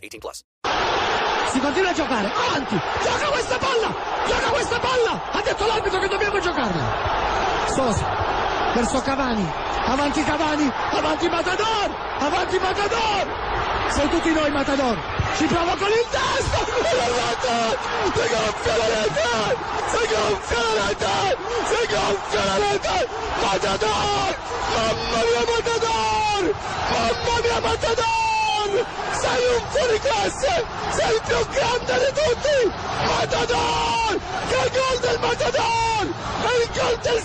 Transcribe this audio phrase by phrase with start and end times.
[0.00, 0.42] 18 plus.
[1.52, 3.94] Si continua a giocare, avanti, gioca questa palla,
[4.26, 6.84] gioca questa palla, ha detto l'arbitro che dobbiamo giocarla.
[7.66, 8.06] Sosa,
[8.74, 9.52] verso Cavani,
[9.86, 13.26] avanti Cavani, avanti Matador, avanti Matador,
[13.90, 14.96] sei tutti noi Matador,
[15.36, 16.96] ci prova con il testo, si
[18.30, 19.56] gonfia la rete,
[19.90, 21.36] si gonfia la rete,
[21.66, 23.08] si gonfia la rete,
[23.42, 24.36] Matador,
[24.70, 26.54] mamma mia Matador,
[26.90, 28.29] mamma mia Matador,
[29.22, 30.52] sei un fuoriclasse,
[30.96, 32.58] sei il più grande di tutti,
[33.08, 34.12] Matador,
[34.50, 36.02] che gol del Matador,
[36.60, 37.20] il gol del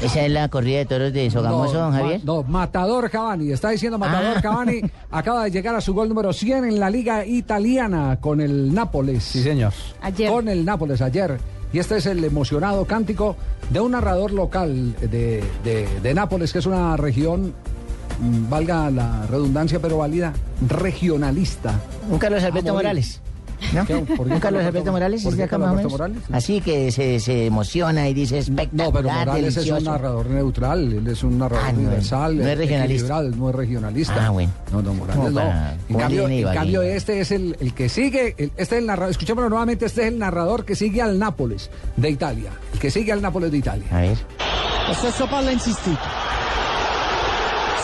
[0.00, 2.24] Esa es la corrida de toros de Sogamoso, don ma- Javier.
[2.24, 3.50] no, Matador Cavani.
[3.52, 4.40] Está diciendo Matador Ah.
[4.40, 4.80] Cavani.
[5.10, 9.22] Acaba de llegar a su gol número 100 en la Liga Italiana con el Nápoles.
[9.24, 9.72] Sí, señor.
[10.00, 10.30] Ayer.
[10.30, 11.38] Con el Nápoles ayer.
[11.72, 13.36] Y este es el emocionado cántico
[13.70, 17.54] de un narrador local de, de- de Nápoles, que es una región,
[18.20, 20.32] valga la redundancia, pero válida,
[20.68, 21.74] regionalista.
[22.10, 22.86] Un Carlos Alberto A morir.
[22.88, 23.20] Morales.
[23.74, 23.84] ¿No?
[23.84, 23.96] ¿Qué?
[24.16, 25.22] ¿Por qué Un Carlos Alberto Morales.
[25.24, 26.22] ¿Por ¿es de acá Carlos más o Alberto menos?
[26.22, 26.36] Morales?
[26.44, 30.92] Así que se, se emociona y dice espectacular, No, pero Morales es un narrador neutral,
[30.92, 33.22] él es un narrador Ah, no, universal, no es regionalista.
[33.22, 34.26] no es regionalista.
[34.26, 34.52] Ah, bueno.
[34.72, 35.40] No, no, Morales no.
[35.88, 39.10] En cambio, en cambio, este es el, el que sigue, el- este es el narrador,
[39.10, 43.10] escuchémoslo nuevamente, este es el narrador que sigue al Nápoles de Italia, el que sigue
[43.10, 43.86] al Nápoles de Italia.
[43.90, 44.18] A ver.
[44.86, 45.98] Lo stesso palla insistito.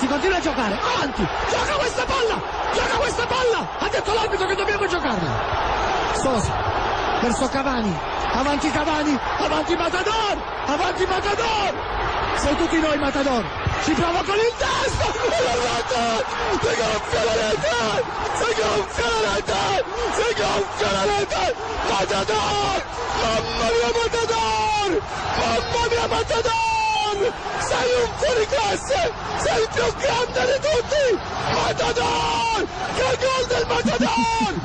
[0.05, 2.43] Si continua a giocare, avanti, gioca questa palla,
[2.75, 5.31] gioca questa palla, ha detto l'arbitro che dobbiamo giocarla.
[6.21, 6.53] Sosa,
[7.23, 7.99] verso Cavani,
[8.33, 11.75] avanti Cavani, avanti Matador, avanti Matador,
[12.37, 13.45] sei tutti noi Matador,
[13.85, 15.41] ci prova con il testo, e
[16.61, 18.05] si gonfia la rete,
[18.35, 21.55] si gonfia la rete, si gonfia la rete,
[21.89, 22.85] Matador,
[23.23, 25.01] mamma mia Matador,
[25.39, 26.84] mamma mia Matador,
[27.15, 29.13] sei un fuoriclasse,
[29.45, 31.19] sei il più grande di tutti,
[31.53, 32.54] Matador,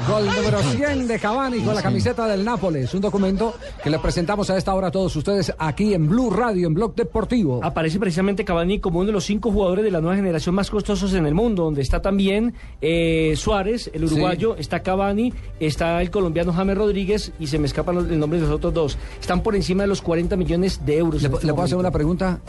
[0.07, 3.53] Gol número 100 de Cavani con la camiseta del Nápoles, un documento
[3.83, 6.95] que le presentamos a esta hora a todos ustedes aquí en Blue Radio, en Blog
[6.95, 7.59] Deportivo.
[7.63, 11.13] Aparece precisamente Cavani como uno de los cinco jugadores de la nueva generación más costosos
[11.13, 16.53] en el mundo, donde está también eh, Suárez, el uruguayo, está Cavani, está el colombiano
[16.53, 18.97] James Rodríguez y se me escapan los- el nombre de los otros dos.
[19.21, 21.21] Están por encima de los 40 millones de euros.
[21.21, 22.39] ¿Le, este puedo hacer una pregunta?